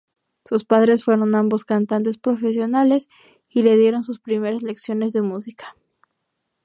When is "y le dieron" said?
3.47-4.03